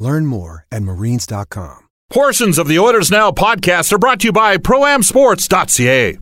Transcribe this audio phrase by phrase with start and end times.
[0.00, 1.86] Learn more at marines.com.
[2.10, 6.18] Portions of the Oilers Now podcast are brought to you by ProAmSports.ca.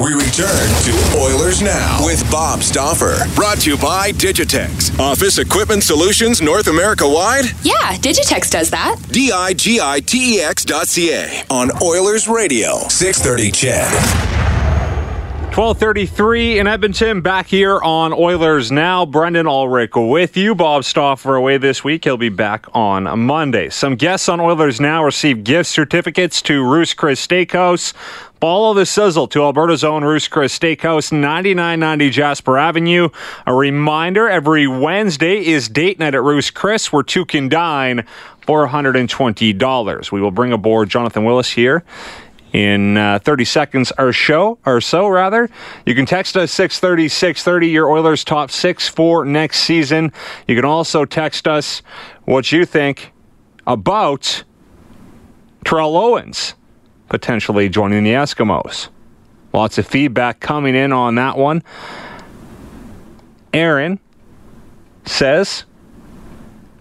[0.00, 3.16] We return to Oilers Now with Bob Stauffer.
[3.34, 4.98] Brought to you by Digitex.
[4.98, 7.44] Office Equipment Solutions North America wide?
[7.62, 8.96] Yeah, Digitex does that.
[9.10, 12.78] D I G I T E X dot C A on Oilers Radio.
[12.88, 14.57] 630 CHED.
[15.48, 19.04] 1233 in Edmonton, back here on Oilers Now.
[19.04, 20.54] Brendan Ulrich with you.
[20.54, 22.04] Bob Stauffer away this week.
[22.04, 23.68] He'll be back on Monday.
[23.70, 27.92] Some guests on Oilers Now received gift certificates to Ruth's Chris Steakhouse.
[28.40, 33.08] Follow the sizzle to Alberta's own Ruth's Chris Steakhouse, 9990 Jasper Avenue.
[33.46, 38.04] A reminder, every Wednesday is date night at Ruth's Chris, where two can dine
[38.42, 40.12] for $120.
[40.12, 41.84] We will bring aboard Jonathan Willis here
[42.52, 45.48] in uh, 30 seconds or show or so rather.
[45.86, 50.12] You can text us 630 630 your oilers top six for next season.
[50.46, 51.82] You can also text us
[52.24, 53.12] what you think
[53.66, 54.44] about
[55.64, 56.54] Terrell Owens
[57.08, 58.88] potentially joining the Eskimos.
[59.52, 61.62] Lots of feedback coming in on that one.
[63.52, 63.98] Aaron
[65.06, 65.64] says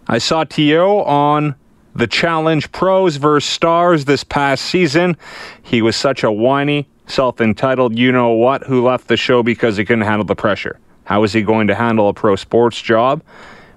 [0.07, 1.01] I saw T.O.
[1.03, 1.55] on
[1.97, 5.17] the Challenge Pros versus Stars this past season.
[5.63, 9.77] He was such a whiny, self entitled, you know what, who left the show because
[9.77, 10.79] he couldn't handle the pressure.
[11.05, 13.23] How is he going to handle a pro sports job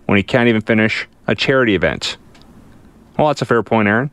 [0.05, 2.19] when he can't even finish a charity event?
[3.17, 4.11] Well, that's a fair point, Aaron.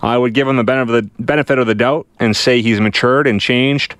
[0.00, 3.96] I would give him the benefit of the doubt and say he's matured and changed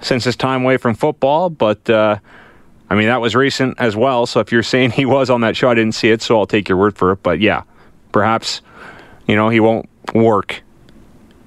[0.00, 2.18] since his time away from football, but uh,
[2.90, 4.26] I mean, that was recent as well.
[4.26, 6.46] So if you're saying he was on that show, I didn't see it, so I'll
[6.46, 7.22] take your word for it.
[7.22, 7.62] But yeah,
[8.12, 8.60] perhaps,
[9.26, 10.62] you know, he won't work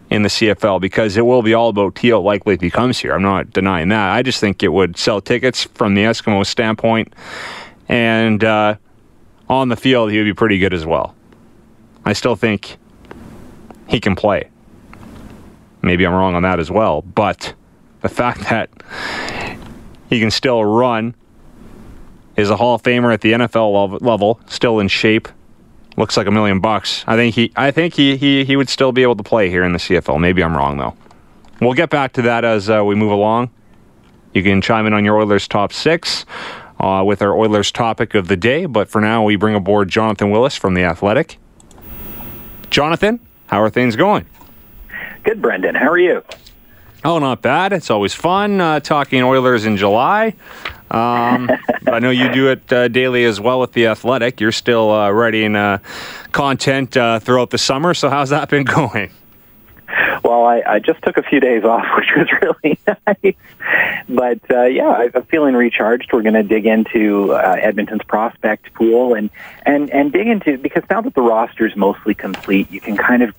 [0.09, 2.22] in the CFL because it will be all about T.O.
[2.22, 3.13] likely if he comes here.
[3.13, 4.12] I'm not denying that.
[4.12, 7.13] I just think it would sell tickets from the Eskimo standpoint.
[7.88, 8.75] And uh,
[9.50, 11.16] on the field, he would be pretty good as well.
[12.03, 12.78] I still think
[13.88, 14.50] he can play.
[15.81, 17.01] Maybe I'm wrong on that as well.
[17.01, 17.53] But
[18.01, 18.69] the fact that
[20.09, 21.16] he can still run
[22.41, 25.28] is a Hall of Famer at the NFL level, still in shape.
[25.97, 27.03] Looks like a million bucks.
[27.07, 29.63] I think he I think he he he would still be able to play here
[29.63, 30.19] in the CFL.
[30.19, 30.96] Maybe I'm wrong though.
[31.59, 33.51] We'll get back to that as uh, we move along.
[34.34, 36.25] You can chime in on your Oilers top six
[36.80, 38.66] uh, with our Oilers topic of the day.
[38.66, 41.38] But for now, we bring aboard Jonathan Willis from the Athletic.
[42.69, 44.25] Jonathan, how are things going?
[45.24, 45.75] Good, Brendan.
[45.75, 46.24] How are you?
[47.03, 47.73] Oh, not bad.
[47.73, 50.35] It's always fun uh, talking Oilers in July.
[50.91, 51.50] Um,
[51.88, 54.39] I know you do it uh, daily as well with the Athletic.
[54.39, 55.79] You're still uh, writing uh,
[56.31, 57.95] content uh, throughout the summer.
[57.95, 59.12] So how's that been going?
[60.23, 63.35] Well, I, I just took a few days off, which was really nice.
[64.07, 66.13] But uh, yeah, I'm feeling recharged.
[66.13, 69.29] We're going to dig into uh, Edmonton's prospect pool and
[69.66, 73.23] and and dig into because now that the roster is mostly complete, you can kind
[73.23, 73.33] of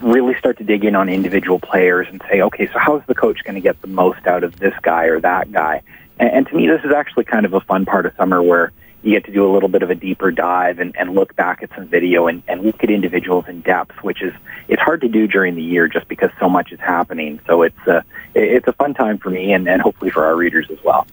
[0.00, 3.14] really start to dig in on individual players and say, okay, so how is the
[3.14, 5.82] coach going to get the most out of this guy or that guy?
[6.18, 8.72] And, and to me, this is actually kind of a fun part of summer where
[9.02, 11.62] you get to do a little bit of a deeper dive and, and look back
[11.62, 14.32] at some video and, and look at individuals in depth, which is
[14.68, 17.38] it's hard to do during the year just because so much is happening.
[17.46, 18.04] So it's a,
[18.34, 21.06] it's a fun time for me and, and hopefully for our readers as well.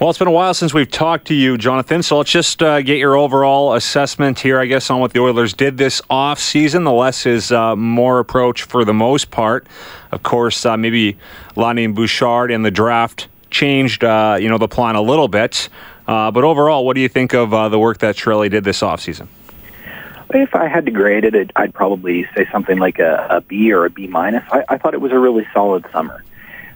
[0.00, 2.02] Well, it's been a while since we've talked to you, Jonathan.
[2.02, 5.52] So let's just uh, get your overall assessment here, I guess, on what the Oilers
[5.52, 6.82] did this off season.
[6.82, 9.68] The less is uh, more approach for the most part.
[10.10, 11.16] Of course, uh, maybe
[11.54, 15.68] Lonnie and Bouchard and the draft changed, uh, you know, the plan a little bit.
[16.08, 18.82] Uh, but overall, what do you think of uh, the work that Chiarelli did this
[18.82, 19.28] off season?
[20.30, 23.84] if I had to grade it, I'd probably say something like a, a B or
[23.84, 24.42] a B minus.
[24.50, 26.24] I, I thought it was a really solid summer.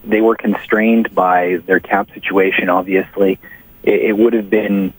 [0.05, 2.69] They were constrained by their cap situation.
[2.69, 3.39] Obviously,
[3.83, 4.93] it, it would have been,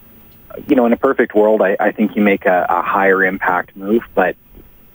[0.68, 3.76] you know, in a perfect world, I, I think you make a, a higher impact
[3.76, 4.36] move, but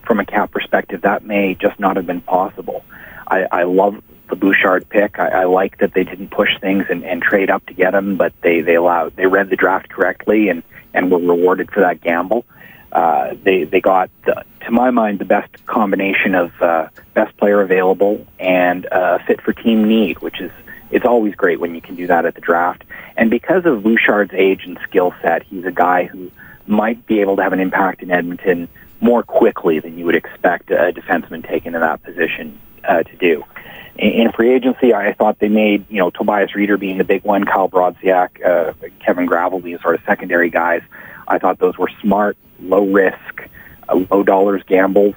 [0.07, 2.85] from a cap perspective, that may just not have been possible.
[3.27, 5.19] I, I love the Bouchard pick.
[5.19, 8.17] I, I like that they didn't push things and, and trade up to get him,
[8.17, 10.63] but they they allowed they read the draft correctly and
[10.95, 12.47] and were rewarded for that gamble.
[12.93, 17.61] Uh, they they got, the, to my mind, the best combination of uh, best player
[17.61, 20.53] available and uh, fit for team need, which is
[20.91, 22.85] it's always great when you can do that at the draft.
[23.17, 26.31] And because of Bouchard's age and skill set, he's a guy who
[26.67, 28.69] might be able to have an impact in Edmonton
[29.01, 33.45] more quickly than you would expect a defenseman taken in that position uh, to do.
[33.97, 37.45] In, free agency, I thought they made, you know, Tobias Rieder being the big one,
[37.45, 40.83] Kyle Brodziak, uh, Kevin Gravel being sort of secondary guys.
[41.29, 43.49] I thought those were smart, low risk,
[43.89, 45.15] uh, low dollars gambles.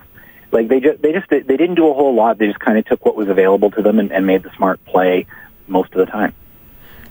[0.51, 2.37] Like they just they just they didn't do a whole lot.
[2.37, 4.83] They just kind of took what was available to them and, and made the smart
[4.85, 5.25] play
[5.67, 6.33] most of the time.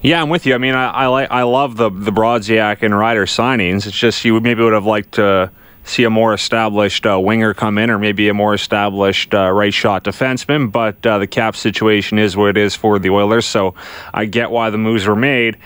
[0.00, 0.54] Yeah, I'm with you.
[0.54, 3.86] I mean, I, I like I love the the Brodziak and Rieder signings.
[3.86, 5.50] It's just you would maybe would have liked to
[5.86, 9.72] see a more established uh, winger come in, or maybe a more established uh, right
[9.72, 10.70] shot defenseman.
[10.70, 13.74] But uh, the cap situation is what it is for the Oilers, so
[14.12, 15.56] I get why the moves were made.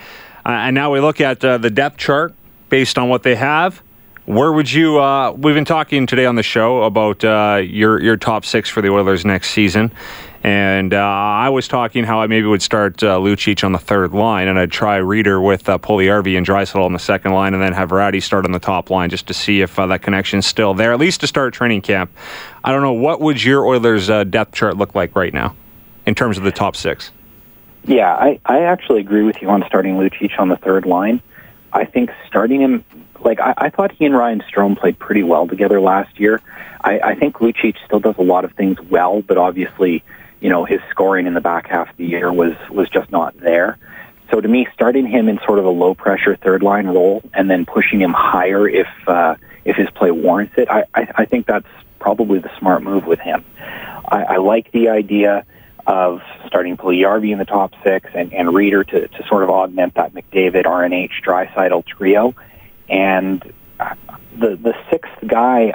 [0.45, 2.33] Uh, and now we look at uh, the depth chart
[2.69, 3.81] based on what they have.
[4.25, 4.93] Where would you?
[5.37, 9.25] We've been talking today on the show about your your top six for the Oilers
[9.25, 9.91] next season,
[10.43, 14.13] and uh, I was talking how I maybe would start uh, Lucic on the third
[14.13, 17.61] line, and I'd try Rieder with uh, Puljujarvi and Draisaitl on the second line, and
[17.61, 20.45] then have Rattie start on the top line just to see if uh, that connection's
[20.45, 22.11] still there, at least to start training camp.
[22.63, 22.93] I don't know.
[22.93, 25.55] What would your Oilers' uh, depth chart look like right now
[26.05, 27.11] in terms of the top six?
[27.85, 31.21] Yeah, I, I actually agree with you on starting Lucic on the third line.
[31.73, 32.83] I think starting him,
[33.19, 36.41] like, I, I thought he and Ryan Strome played pretty well together last year.
[36.83, 40.03] I, I think Lucic still does a lot of things well, but obviously
[40.41, 43.37] you know, his scoring in the back half of the year was was just not
[43.37, 43.77] there.
[44.31, 47.49] So to me, starting him in sort of a low pressure third line role and
[47.49, 49.35] then pushing him higher if uh,
[49.65, 51.67] if his play warrants it, I, I, I think that's
[51.99, 53.45] probably the smart move with him.
[54.07, 55.45] I, I like the idea
[55.85, 59.95] of starting Puljujarvi in the top six and, and Rieder to, to sort of augment
[59.95, 62.33] that McDavid, RNH, Draisaitl trio.
[62.89, 63.95] And uh,
[64.37, 65.73] the the sixth guy,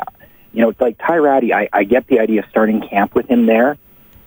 [0.52, 3.46] you know, like Ty Rattie, I, I get the idea of starting camp with him
[3.46, 3.78] there,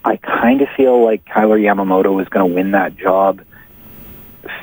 [0.03, 3.41] I kind of feel like Kailer Yamamoto is going to win that job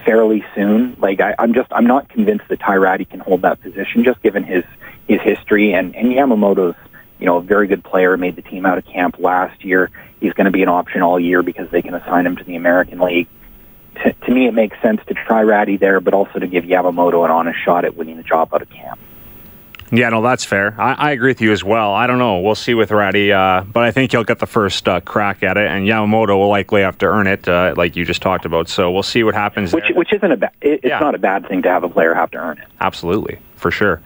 [0.04, 0.96] fairly soon.
[0.98, 4.22] Like I, I'm just I'm not convinced that Ty Rattie can hold that position, just
[4.22, 4.64] given his
[5.06, 6.76] his history and and Yamamoto's
[7.18, 9.90] you know a very good player, made the team out of camp last year.
[10.20, 12.56] He's going to be an option all year because they can assign him to the
[12.56, 13.28] American League.
[14.02, 17.24] To, to me, it makes sense to try Rattie there, but also to give Yamamoto
[17.24, 18.98] an honest shot at winning the job out of camp.
[19.92, 20.74] Yeah, no, that's fair.
[20.78, 21.94] I, I, agree with you as well.
[21.94, 22.40] I don't know.
[22.40, 25.56] We'll see with Rattie, uh, but I think he'll get the first uh, crack at
[25.56, 28.68] it, and Yamamoto will likely have to earn it, uh, like you just talked about.
[28.68, 29.72] So we'll see what happens.
[29.72, 29.96] Which, there.
[29.96, 30.52] which isn't a bad.
[30.60, 30.98] It, it's yeah.
[30.98, 32.66] not a bad thing to have a player have to earn it.
[32.80, 34.00] Absolutely, for sure.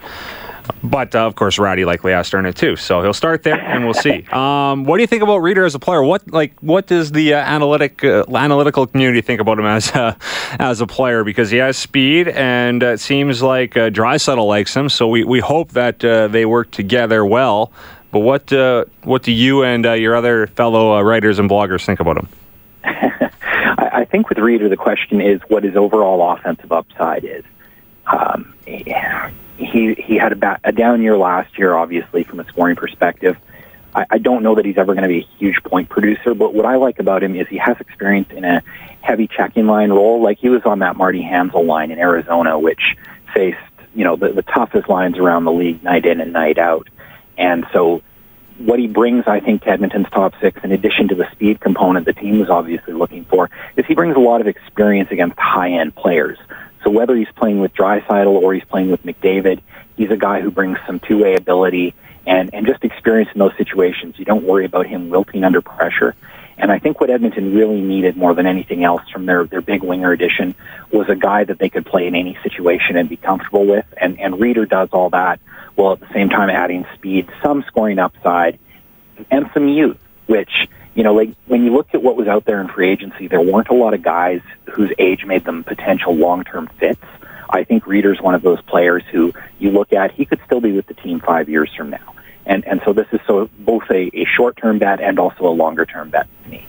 [0.82, 2.76] But uh, of course, Rattie likely has to earn it too.
[2.76, 4.26] So he'll start there, and we'll see.
[4.41, 6.02] Um, what do you think about Rieder as a player?
[6.02, 10.17] What like what does the uh, analytic uh, analytical community think about him as a,
[10.58, 11.25] as a player?
[11.25, 14.88] Because he has speed, and it seems like uh, Draisaitl likes him.
[14.88, 17.73] So we, we hope that uh, they work together well.
[18.12, 21.85] But what uh, what do you and uh, your other fellow uh, writers and bloggers
[21.85, 22.29] think about him?
[22.85, 27.44] I, I think with Rieder, the question is what his overall offensive upside is.
[28.06, 32.46] Um, yeah he he had a, ba- a down year last year, obviously from a
[32.46, 33.36] scoring perspective.
[33.94, 36.55] I, I don't know that he's ever going to be a huge point producer, but
[36.55, 38.62] what I like about him is he has experience in a
[39.00, 40.22] heavy checking line role.
[40.22, 42.96] Like he was on that Marty Hanzal line in Arizona, which
[43.34, 43.58] faced
[43.94, 46.88] you know the, the toughest lines around the league night in and night out.
[47.36, 48.02] And so
[48.58, 52.05] what he brings, I think, to Edmonton's top six, in addition to the speed component
[52.05, 55.94] the team was obviously looking for, is he brings a lot of experience against high-end
[55.96, 56.38] players.
[56.84, 59.60] So whether he's playing with Draisaitl or he's playing with McDavid,
[59.96, 61.94] he's a guy who brings some two-way ability
[62.27, 64.19] and, and just experience in those situations.
[64.19, 66.15] You don't worry about him wilting under pressure.
[66.56, 69.82] And I think what Edmonton really needed more than anything else from their, their big
[69.82, 70.55] winger addition
[70.93, 73.87] was a guy that they could play in any situation and be comfortable with.
[73.96, 75.41] And, and Rieder does all that
[75.75, 78.58] while at the same time adding speed, some scoring upside,
[79.31, 79.99] and some youth,
[80.31, 83.29] which you know, like when you look at what was out there in free agency,
[83.29, 87.03] there weren't a lot of guys whose age made them potential long-term fits.
[87.49, 90.72] I think Rieder's one of those players who you look at, he could still be
[90.72, 92.15] with the team five years from now.
[92.46, 96.10] And, and so this is so both a, a short-term bet and also a longer-term
[96.10, 96.67] bet to me.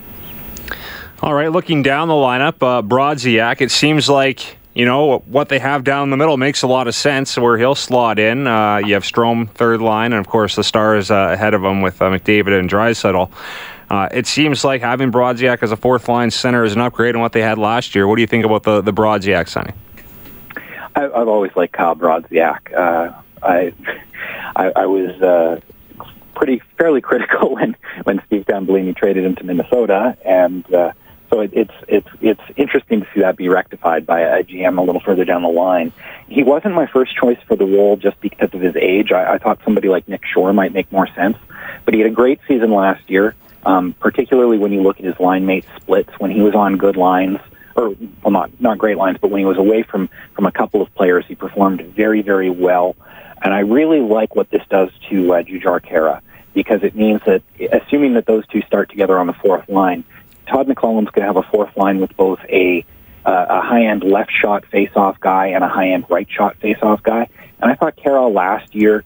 [1.21, 5.59] All right, looking down the lineup, uh, Brodziak, it seems like you know, what they
[5.59, 8.47] have down the middle makes a lot of sense where he'll slot in.
[8.47, 11.81] Uh, you have Strome third line, and of course the Stars uh, ahead of him
[11.81, 13.31] with uh, McDavid and Draisaitl.
[13.89, 17.21] Uh, it seems like having Brodziak as a fourth line center is an upgrade on
[17.21, 18.07] what they had last year.
[18.07, 19.73] What do you think about the, the Brodziak signing?
[20.95, 22.73] I, I've always liked Kyle Brodziak.
[22.73, 23.11] Uh,
[23.43, 23.73] I,
[24.55, 25.59] I, I was uh,
[26.35, 30.93] pretty fairly critical when when Steve Tambellini traded him to Minnesota, and uh,
[31.31, 34.81] so it, it's it's it's interesting to see that be rectified by a GM a
[34.81, 35.93] little further down the line.
[36.27, 39.11] He wasn't my first choice for the role just because of his age.
[39.11, 41.37] I, I thought somebody like Nick Shore might make more sense,
[41.85, 43.35] but he had a great season last year.
[43.63, 46.97] Um, particularly when you look at his line mate splits when he was on good
[46.97, 47.37] lines
[47.75, 50.81] or well not not great lines but when he was away from from a couple
[50.81, 52.95] of players he performed very very well
[53.39, 56.21] and I really like what this does to uh, Jujhar Khaira
[56.55, 60.05] because it means that assuming that those two start together on the fourth line
[60.51, 62.85] Todd McLellan's going to have a fourth line with both a
[63.23, 66.57] uh, a high end left shot face off guy and a high end right shot
[66.57, 67.29] face off guy
[67.61, 69.03] and I thought Khaira last year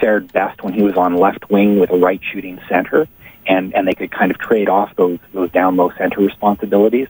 [0.00, 3.08] fared best when he was on left wing with a right shooting center
[3.46, 7.08] and and they could kind of trade off those those down low center responsibilities.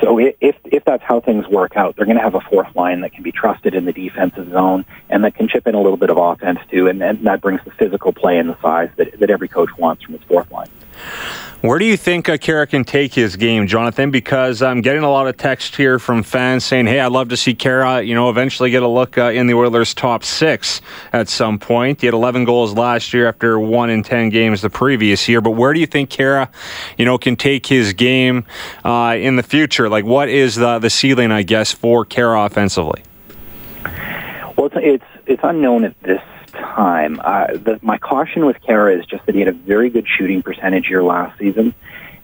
[0.00, 3.02] So if if that's how things work out, they're going to have a fourth line
[3.02, 5.96] that can be trusted in the defensive zone and that can chip in a little
[5.96, 9.20] bit of offense too, and, and that brings the physical play and the size that
[9.20, 10.68] that every coach wants from his fourth line.
[11.66, 14.12] Where do you think uh, Khaira can take his game, Jonathan?
[14.12, 17.36] Because I'm getting a lot of text here from fans saying, "Hey, I'd love to
[17.36, 20.80] see Khaira, you know, eventually get a look uh, in the Oilers' top six
[21.12, 24.70] at some point." He had 11 goals last year after one in 10 games the
[24.70, 25.40] previous year.
[25.40, 26.50] But where do you think Khaira,
[26.98, 28.44] you know, can take his game
[28.84, 29.88] uh, in the future?
[29.88, 33.02] Like, what is the the ceiling, I guess, for Khaira offensively?
[34.56, 36.22] Well, it's it's, it's unknown at this
[36.56, 37.20] time.
[37.22, 40.42] Uh, the, my caution with Khaira is just that he had a very good shooting
[40.42, 41.74] percentage year last season.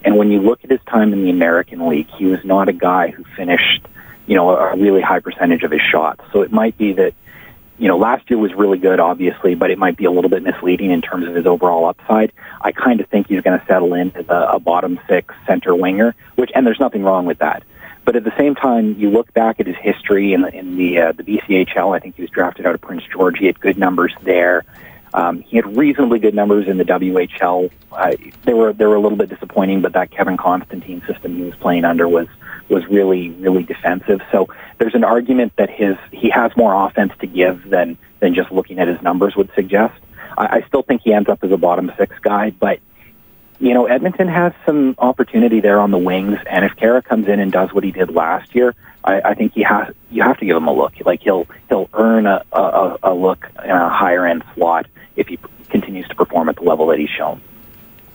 [0.03, 2.73] And when you look at his time in the American League, he was not a
[2.73, 3.85] guy who finished,
[4.27, 6.21] you know, a really high percentage of his shots.
[6.33, 7.13] So it might be that,
[7.77, 10.43] you know, last year was really good, obviously, but it might be a little bit
[10.43, 12.33] misleading in terms of his overall upside.
[12.61, 15.73] I kind of think he's going to settle in as a, a bottom six center
[15.73, 17.63] winger, which, and there's nothing wrong with that.
[18.05, 20.99] But at the same time, you look back at his history in the, in the
[20.99, 21.95] uh, the BCHL.
[21.95, 23.37] I think he was drafted out of Prince George.
[23.39, 24.63] He had good numbers there.
[25.13, 27.69] Um, he had reasonably good numbers in the WHL.
[27.91, 28.11] Uh,
[28.43, 31.55] they were they were a little bit disappointing, but that Kevin Constantine system he was
[31.55, 32.27] playing under was
[32.67, 34.21] was really really defensive.
[34.31, 34.47] So
[34.79, 38.79] there's an argument that his he has more offense to give than than just looking
[38.79, 39.93] at his numbers would suggest.
[40.37, 42.79] I, I still think he ends up as a bottom six guy, but
[43.63, 47.39] you know, Edmonton has some opportunity there on the wings, and if Khaira comes in
[47.39, 49.93] and does what he did last year, I, I think he has.
[50.11, 50.93] You have to give him a look.
[51.05, 55.39] Like he'll he'll earn a, a, a look in a higher end slot if he
[55.69, 57.41] continues to perform at the level that he's shown.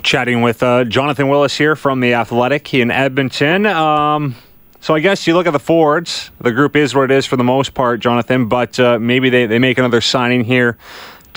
[0.02, 3.64] Chatting with uh, Jonathan Willis here from the Athletic in Edmonton.
[3.64, 4.36] Um,
[4.80, 6.30] so I guess you look at the forwards.
[6.42, 8.48] The group is what it is for the most part, Jonathan.
[8.48, 10.76] But uh, maybe they, they make another signing here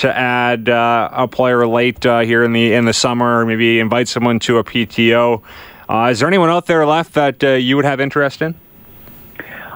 [0.01, 3.79] to add uh, a player late uh, here in the in the summer, or maybe
[3.79, 5.41] invite someone to a PTO.
[5.87, 8.55] Uh, is there anyone out there left that uh, you would have interest in?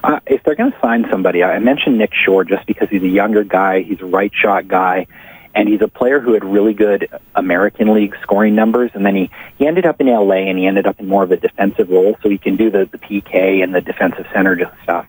[0.02, 3.08] Uh, if they're going to sign somebody, I mentioned Nick Shore just because he's a
[3.08, 5.06] younger guy, he's a right shot guy,
[5.54, 8.90] and he's a player who had really good American League scoring numbers.
[8.94, 11.32] And then he, he ended up in LA and he ended up in more of
[11.32, 15.06] a defensive role, so he can do the, the PK and the defensive center stuff.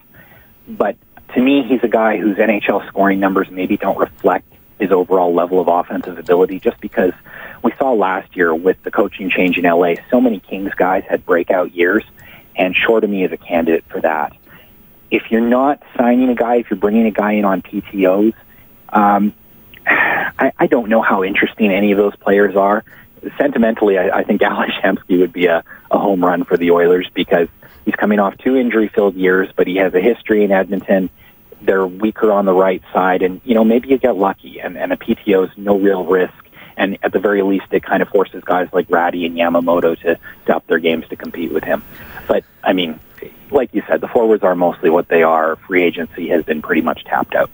[0.67, 0.97] But
[1.35, 5.59] to me, he's a guy whose NHL scoring numbers maybe don't reflect his overall level
[5.59, 7.13] of offensive ability just because
[7.63, 11.25] we saw last year with the coaching change in LA, so many Kings guys had
[11.25, 12.03] breakout years,
[12.55, 12.75] and
[13.07, 14.35] me is a candidate for that.
[15.09, 18.33] If you're not signing a guy, if you're bringing a guy in on PTOs,
[18.89, 19.33] um,
[19.87, 22.83] I, I don't know how interesting any of those players are.
[23.37, 27.09] Sentimentally, I, I think Alex Hemsky would be a, a home run for the Oilers
[27.13, 27.47] because
[27.85, 31.09] he's coming off two injury-filled years, but he has a history in Edmonton
[31.61, 34.93] they're weaker on the right side, and you know maybe you get lucky, and, and
[34.93, 36.33] a PTO is no real risk,
[36.75, 40.19] and at the very least it kind of forces guys like Rattie and Yamamoto to,
[40.45, 41.83] to up their games to compete with him.
[42.27, 42.99] But I mean,
[43.51, 45.55] like you said, the forwards are mostly what they are.
[45.67, 47.49] Free agency has been pretty much tapped out.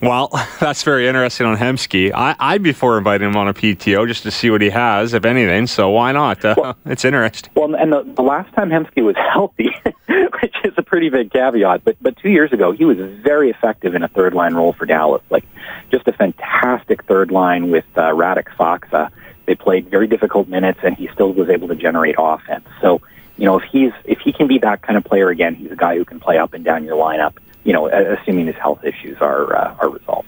[0.00, 2.12] Well, that's very interesting on Hemsky.
[2.14, 5.14] I, I'd be for inviting him on a PTO just to see what he has,
[5.14, 5.66] if anything.
[5.66, 6.44] So why not?
[6.44, 7.50] Uh, well, it's interesting.
[7.54, 9.70] Well, and the, the last time Hemsky was healthy,
[10.06, 13.94] which is a pretty big caveat, but but two years ago he was very effective
[13.94, 15.22] in a third line role for Dallas.
[15.30, 15.44] Like
[15.90, 19.10] just a fantastic third line with uh, Radek Faksa.
[19.46, 22.66] They played very difficult minutes, and he still was able to generate offense.
[22.80, 23.00] So
[23.36, 25.76] you know, if he's if he can be that kind of player again, he's a
[25.76, 27.34] guy who can play up and down your lineup
[27.64, 30.27] you know, assuming his health issues are uh, are resolved.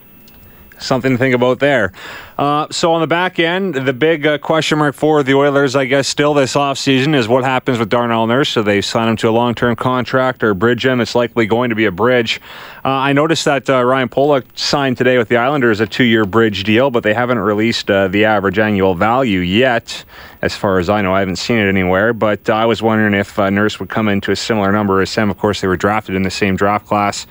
[0.80, 1.92] Something to think about there.
[2.38, 5.84] Uh, so on the back end, the big uh, question mark for the Oilers, I
[5.84, 8.48] guess, still this offseason is what happens with Darnell Nurse.
[8.48, 11.00] So they sign him to a long-term contract or bridge him.
[11.00, 12.40] It's likely going to be a bridge.
[12.82, 16.64] Uh, I noticed that uh, Ryan Pulock signed today with the Islanders a two-year bridge
[16.64, 20.04] deal, but they haven't released uh, the average annual value yet.
[20.40, 22.14] As far as I know, I haven't seen it anywhere.
[22.14, 25.28] But I was wondering if uh, Nurse would come into a similar number as Sam.
[25.28, 27.26] Of course, they were drafted in the same draft class.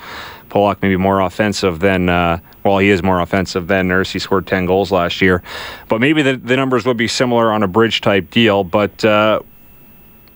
[0.49, 2.39] Pulock maybe more offensive than uh,
[2.69, 4.11] well, he is more offensive than Nurse.
[4.11, 5.41] He scored ten goals last year,
[5.87, 8.63] but maybe the, the numbers would be similar on a bridge type deal.
[8.63, 9.41] But uh,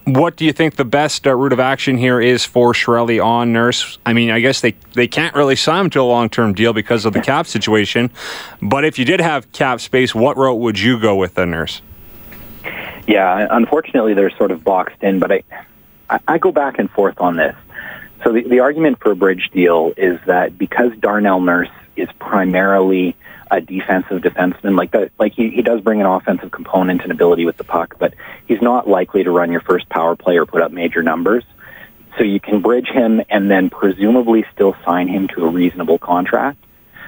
[0.06, 3.54] what do you think the best uh, route of action here is for Chiarelli on
[3.54, 4.00] Nurse?
[4.04, 6.74] I mean, I guess they they can't really sign him to a long term deal
[6.74, 8.10] because of the cap situation.
[8.64, 11.84] But if you did have cap space, what route would you go with the Nurse?
[13.06, 15.20] Yeah, unfortunately, they're sort of boxed in.
[15.20, 15.32] But
[16.10, 17.56] I I go back and forth on this.
[18.24, 23.16] So the, the argument for a bridge deal is that because Darnell Nurse is primarily
[23.52, 27.46] a defensive defenseman, like that, like he, he does bring an offensive component and ability
[27.46, 28.14] with the puck, but
[28.48, 31.44] he's not likely to run your first power play or put up major numbers.
[32.18, 36.64] So you can bridge him and then presumably still sign him to a reasonable contract.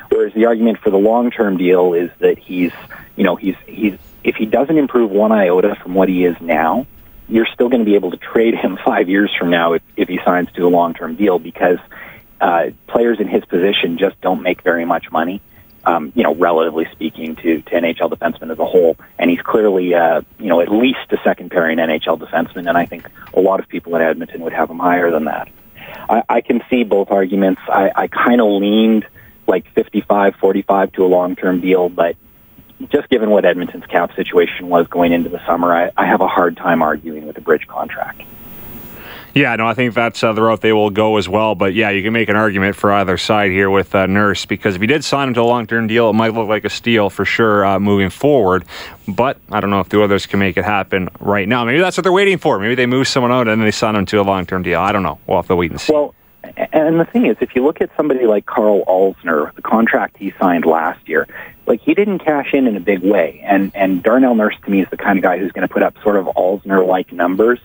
[0.10, 2.72] Whereas the argument for the long-term deal is that he's,
[3.16, 6.88] you know, he's he's if he doesn't improve one iota from what he is now,
[7.28, 10.08] you're still going to be able to trade him five years from now if, if
[10.08, 11.80] he signs to a long-term deal because
[12.42, 15.42] uh, players in his position just don't make very much money.
[15.84, 19.94] Um, you know, relatively speaking to, to NHL defensemen as a whole, and he's clearly,
[19.94, 23.60] uh, you know, at least a second pairing NHL defenseman, and I think a lot
[23.60, 25.48] of people in Edmonton would have him higher than that.
[26.10, 27.62] I, I can see both arguments.
[27.68, 29.06] I, I kind of leaned
[29.46, 32.16] like 55, 45 to a long-term deal, but
[32.90, 36.28] just given what Edmonton's cap situation was going into the summer, I, I have a
[36.28, 38.24] hard time arguing with a bridge contract.
[39.36, 41.56] Yeah, no, I think that's uh, the route they will go as well.
[41.56, 44.76] But yeah, you can make an argument for either side here with uh, Nurse because
[44.76, 46.70] if he did sign him to a long term deal, it might look like a
[46.70, 48.64] steal for sure uh, moving forward.
[49.10, 51.66] But I don't know if the others can make it happen right now.
[51.66, 52.60] Maybe that's what they're waiting for.
[52.60, 54.80] Maybe they move someone out and then they sign him to a long term deal.
[54.80, 55.20] I don't know.
[55.28, 55.92] We'll have to wait and see.
[55.92, 56.16] Well,
[56.72, 60.34] and the thing is, if you look at somebody like Carl Alzner, the contract he
[60.40, 61.28] signed last year,
[61.66, 63.42] like he didn't cash in in a big way.
[63.44, 65.84] And and Darnell Nurse to me is the kind of guy who's going to put
[65.84, 67.60] up sort of Alzner like numbers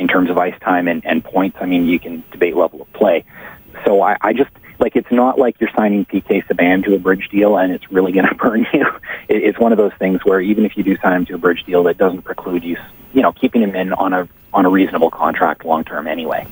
[0.00, 1.58] in terms of ice time and, and points.
[1.60, 3.24] I mean, you can debate level of play.
[3.84, 7.28] So I, I just like it's not like you're signing PK Subban to a bridge
[7.28, 8.86] deal and it's really going to burn you.
[9.28, 11.38] It, it's one of those things where even if you do sign him to a
[11.38, 12.78] bridge deal, that doesn't preclude you,
[13.12, 16.46] you know, keeping him in on a on a reasonable contract long term anyway.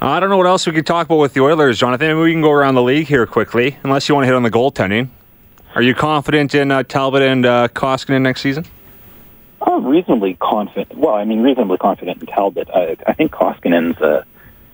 [0.00, 2.08] I don't know what else we could talk about with the Oilers, Jonathan.
[2.08, 4.42] Maybe we can go around the league here quickly, unless you want to hit on
[4.42, 5.10] the goaltending.
[5.76, 8.66] Are you confident in uh, Talbot and uh, Koskinen next season?
[9.64, 10.96] I'm reasonably confident.
[10.96, 12.68] Well, I mean, reasonably confident in Talbot.
[12.70, 14.24] I, I think Koskinen's uh,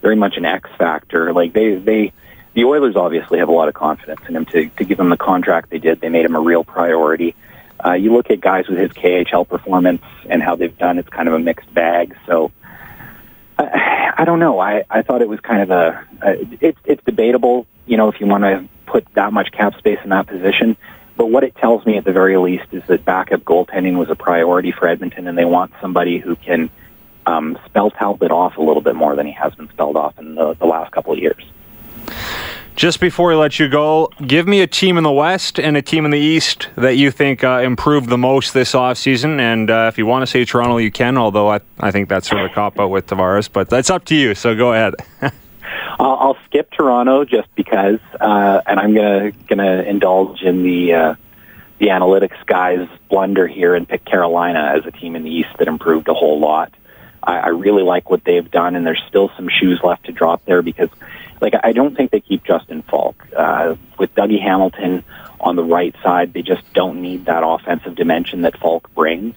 [0.00, 1.32] very much an X factor.
[1.32, 2.12] Like they, they,
[2.54, 5.16] the Oilers obviously have a lot of confidence in him to to give him the
[5.16, 6.00] contract they did.
[6.00, 7.34] They made him a real priority.
[7.84, 11.28] Uh, you look at guys with his KHL performance and how they've done; it's kind
[11.28, 12.16] of a mixed bag.
[12.26, 12.50] So
[13.58, 14.58] I, I don't know.
[14.58, 17.66] I, I thought it was kind of a, a it's it's debatable.
[17.86, 20.76] You know, if you want to put that much cap space in that position.
[21.18, 24.14] But what it tells me at the very least is that backup goaltending was a
[24.14, 26.70] priority for Edmonton, and they want somebody who can
[27.26, 30.36] um, spell Talbot off a little bit more than he has been spelled off in
[30.36, 31.44] the, the last couple of years.
[32.76, 35.82] Just before we let you go, give me a team in the West and a
[35.82, 39.40] team in the East that you think uh, improved the most this offseason.
[39.40, 42.28] And uh, if you want to say Toronto, you can, although I, I think that's
[42.28, 44.36] sort of a cop out with Tavares, but that's up to you.
[44.36, 44.94] So go ahead.
[45.98, 51.14] I'll, I'll skip Toronto just because, uh, and I'm gonna gonna indulge in the uh,
[51.78, 55.68] the analytics guys blunder here and pick Carolina as a team in the East that
[55.68, 56.72] improved a whole lot.
[57.22, 60.44] I, I really like what they've done, and there's still some shoes left to drop
[60.44, 60.90] there because
[61.40, 65.04] like I don't think they keep Justin Faulk uh, with Dougie Hamilton
[65.40, 66.32] on the right side.
[66.32, 69.34] They just don't need that offensive dimension that Faulk brings.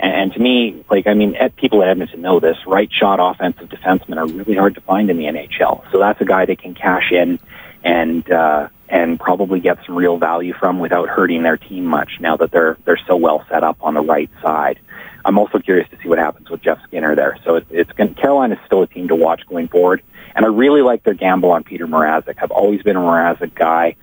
[0.00, 2.56] And, and to me, like I mean, people at Edmonton know this.
[2.66, 5.90] Right shot offensive defensemen are really hard to find in the NHL.
[5.92, 7.38] So that's a guy they can cash in
[7.82, 12.18] and uh, and probably get some real value from without hurting their team much.
[12.20, 14.78] Now that they're they're so well set up on the right side.
[15.24, 17.38] I'm also curious to see what happens with Jeff Skinner there.
[17.44, 20.02] So it, it's Carolina is still a team to watch going forward.
[20.34, 22.36] And I really like their gamble on Peter Mrazek.
[22.40, 23.96] I've always been a Mrazek guy.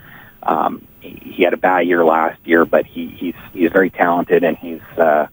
[0.44, 4.58] Um, he had a bad year last year, but he, he's he's very talented and
[4.58, 5.28] he's uh,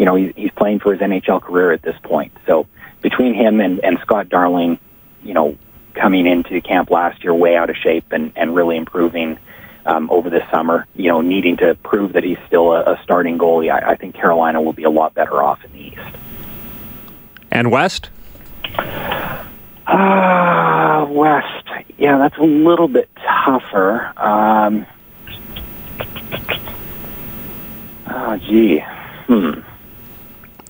[0.00, 2.32] you know he's, he's playing for his NHL career at this point.
[2.46, 2.66] So
[3.02, 4.78] between him and, and Scott Darling,
[5.22, 5.58] you know,
[5.92, 9.38] coming into camp last year way out of shape and, and really improving
[9.84, 13.36] um, over this summer, you know, needing to prove that he's still a, a starting
[13.36, 16.16] goalie, I, I think Carolina will be a lot better off in the East.
[17.50, 18.08] And West?
[19.86, 21.68] Ah, uh, West.
[21.98, 24.14] Yeah, that's a little bit tougher.
[24.16, 24.86] Um,
[28.08, 28.78] oh, gee.
[29.26, 29.60] Hmm.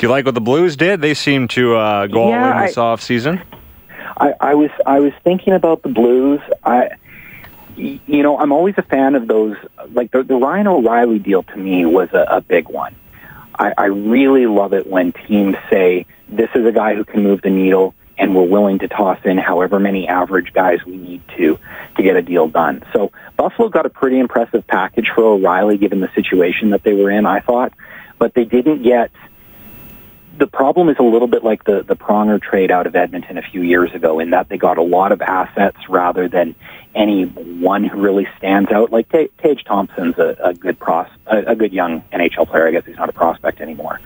[0.01, 1.03] Do you like what the Blues did?
[1.03, 3.43] They seem to uh, go all in this I- off season.
[4.17, 6.41] I, I was I was thinking about the Blues.
[6.65, 6.93] I,
[7.77, 9.59] you know, I'm always a fan of those.
[9.93, 12.97] Like the, the Ryan O'Reilly deal to me was a, a big one.
[13.59, 17.43] I, I really love it when teams say this is a guy who can move
[17.43, 21.59] the needle, and we're willing to toss in however many average guys we need to
[21.97, 22.87] to get a deal done.
[22.95, 27.11] So Buffalo got a pretty impressive package for O'Reilly, given the situation that they were
[27.11, 27.27] in.
[27.27, 27.75] I thought,
[28.19, 29.11] but they didn't get
[30.41, 33.43] the problem is a little bit like the the Pronger trade out of Edmonton a
[33.43, 36.55] few years ago, in that they got a lot of assets rather than
[36.95, 38.91] any one who really stands out.
[38.91, 42.67] Like Ta- Tage Thompson's a, a good pros, a, a good young NHL player.
[42.67, 44.01] I guess he's not a prospect anymore,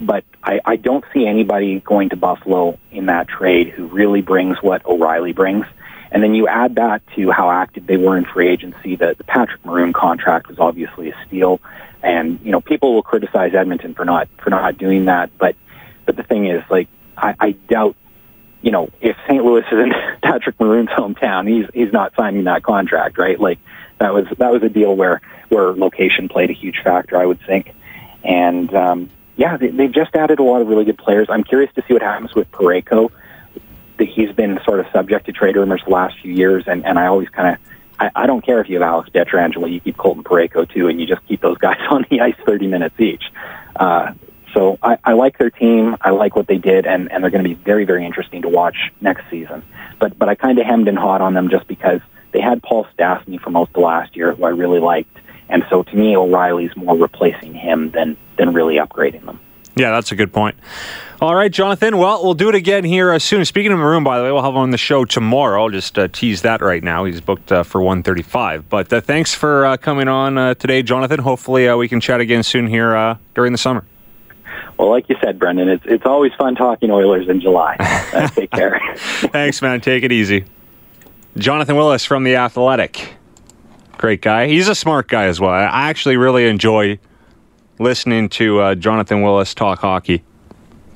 [0.00, 4.62] but I, I don't see anybody going to Buffalo in that trade who really brings
[4.62, 5.66] what O'Reilly brings.
[6.10, 8.96] And then you add that to how active they were in free agency.
[8.96, 11.60] The, the Patrick Maroon contract was obviously a steal,
[12.02, 15.36] and you know people will criticize Edmonton for not for not doing that.
[15.36, 15.56] But
[16.04, 17.96] but the thing is, like I, I doubt,
[18.62, 19.44] you know, if St.
[19.44, 23.38] Louis is in Patrick Maroon's hometown, he's he's not signing that contract, right?
[23.38, 23.58] Like
[23.98, 27.40] that was that was a deal where where location played a huge factor, I would
[27.46, 27.74] think.
[28.22, 31.28] And um, yeah, they, they've just added a lot of really good players.
[31.30, 33.10] I'm curious to see what happens with Parayko.
[33.96, 36.98] That he's been sort of subject to trade rumors the last few years, and and
[36.98, 37.60] I always kind of.
[37.96, 41.00] I, I don't care if you have Alex Pietrangelo, you keep Colton Parayko too, and
[41.00, 43.22] you just keep those guys on the ice 30 minutes each.
[43.76, 44.14] Uh,
[44.54, 45.96] so I, I like their team.
[46.00, 48.48] I like what they did, and, and they're going to be very, very interesting to
[48.48, 49.62] watch next season.
[49.98, 52.00] But but I kind of hemmed and hawed on them just because
[52.32, 55.16] they had Paul Stastny for most of last year, who I really liked,
[55.48, 59.40] and so to me, O'Reilly's more replacing him than than really upgrading them.
[59.76, 60.56] Yeah, that's a good point.
[61.20, 61.96] All right, Jonathan.
[61.96, 63.44] Well, we'll do it again here uh, soon.
[63.44, 65.62] Speaking of Maroon, by the way, we'll have him on the show tomorrow.
[65.62, 67.04] I'll just uh, tease that right now.
[67.04, 68.68] He's booked uh, for 135.
[68.68, 71.20] But uh, thanks for uh, coming on today, Jonathan.
[71.20, 73.84] Hopefully, we can chat again soon here during the summer.
[74.78, 77.76] Well, like you said, Brendan, it's it's always fun talking Oilers in July.
[78.14, 78.80] Uh, take care.
[78.96, 79.80] Thanks, man.
[79.80, 80.44] Take it easy.
[81.36, 83.16] Jonathan Willis from The Athletic.
[83.98, 84.46] Great guy.
[84.46, 85.50] He's a smart guy as well.
[85.50, 87.00] I actually really enjoy
[87.80, 90.22] listening to uh, Jonathan Willis talk hockey.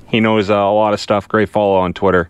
[0.06, 1.26] He knows uh, a lot of stuff.
[1.26, 2.28] Great follow on Twitter.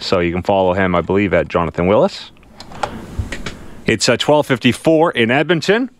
[0.00, 2.32] So you can follow him, I believe, at Jonathan Willis.
[3.86, 5.90] It's uh, 1254 in Edmonton.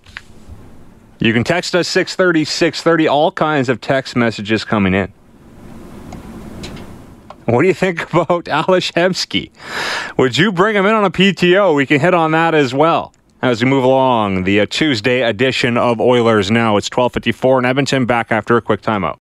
[1.24, 3.08] You can text us 630 630.
[3.08, 5.10] All kinds of text messages coming in.
[7.46, 9.50] What do you think about Ales Hemsky?
[10.18, 11.74] Would you bring him in on a PTO?
[11.74, 14.44] We can hit on that as well as we move along.
[14.44, 16.76] The uh, Tuesday edition of Oilers Now.
[16.76, 18.04] It's 12:54 in Edmonton.
[18.04, 19.16] Back after a quick timeout.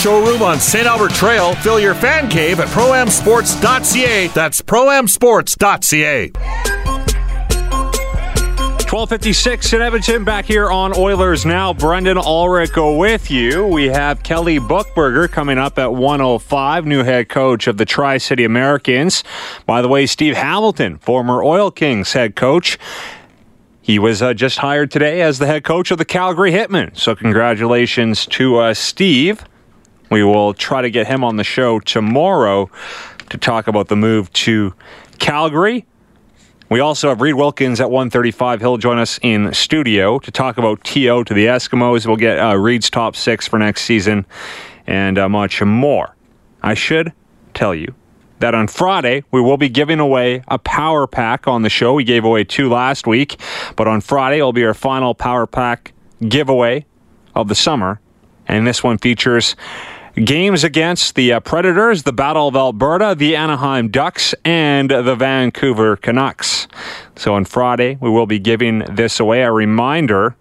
[0.00, 0.86] showroom on St.
[0.86, 1.54] Albert Trail.
[1.56, 4.28] Fill your fan cave at proamsports.ca.
[4.28, 6.30] That's proamsports.ca.
[8.90, 11.72] 1256 in Edmonton, back here on Oilers Now.
[11.72, 13.64] Brendan Ulrich with you.
[13.66, 18.42] We have Kelly Buchberger coming up at 105, new head coach of the Tri City
[18.42, 19.22] Americans.
[19.64, 22.78] By the way, Steve Hamilton, former Oil Kings head coach.
[23.80, 26.96] He was uh, just hired today as the head coach of the Calgary Hitmen.
[26.98, 29.44] So, congratulations to uh, Steve.
[30.10, 32.68] We will try to get him on the show tomorrow
[33.28, 34.74] to talk about the move to
[35.20, 35.86] Calgary.
[36.68, 38.60] We also have Reid Wilkins at 135.
[38.60, 42.06] He'll join us in studio to talk about TO to the Eskimos.
[42.06, 44.26] We'll get uh, Reid's top six for next season
[44.86, 46.16] and uh, much more.
[46.62, 47.12] I should
[47.54, 47.94] tell you
[48.40, 51.94] that on Friday, we will be giving away a power pack on the show.
[51.94, 53.40] We gave away two last week,
[53.76, 55.92] but on Friday, it'll be our final power pack
[56.28, 56.86] giveaway
[57.34, 58.00] of the summer.
[58.48, 59.54] And this one features
[60.16, 65.96] games against the uh, Predators, the Battle of Alberta, the Anaheim Ducks, and the Vancouver
[65.96, 66.66] Canucks.
[67.16, 69.42] So on Friday, we will be giving this away.
[69.42, 70.36] A reminder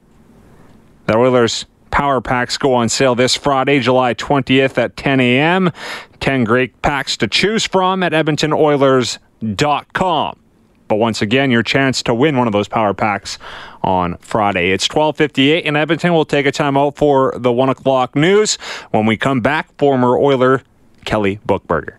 [1.05, 5.71] that Oilers power packs go on sale this Friday, July 20th at 10 a.m.
[6.19, 10.39] 10 great packs to choose from at edmontonoilers.com.
[10.89, 13.37] But once again, your chance to win one of those power packs
[13.83, 14.71] on Friday.
[14.71, 16.13] It's 12:58 in Edmonton.
[16.13, 18.57] We'll take a time out for the one o'clock news.
[18.91, 20.63] When we come back, former Oiler
[21.05, 21.93] Kelly Buchberger.